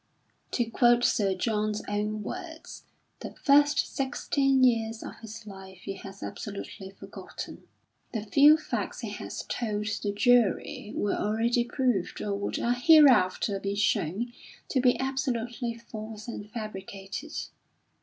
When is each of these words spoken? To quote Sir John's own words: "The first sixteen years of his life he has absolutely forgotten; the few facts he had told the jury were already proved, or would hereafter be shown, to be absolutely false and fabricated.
To 0.53 0.65
quote 0.65 1.03
Sir 1.03 1.35
John's 1.35 1.83
own 1.87 2.23
words: 2.23 2.85
"The 3.19 3.35
first 3.43 3.85
sixteen 3.95 4.63
years 4.63 5.03
of 5.03 5.17
his 5.19 5.45
life 5.45 5.81
he 5.83 5.93
has 5.97 6.23
absolutely 6.23 6.89
forgotten; 6.89 7.67
the 8.11 8.23
few 8.23 8.57
facts 8.57 9.01
he 9.01 9.11
had 9.11 9.31
told 9.47 9.85
the 10.01 10.11
jury 10.11 10.91
were 10.95 11.13
already 11.13 11.63
proved, 11.63 12.19
or 12.19 12.33
would 12.33 12.55
hereafter 12.55 13.59
be 13.59 13.75
shown, 13.75 14.33
to 14.69 14.81
be 14.81 14.99
absolutely 14.99 15.75
false 15.75 16.27
and 16.27 16.49
fabricated. 16.49 17.33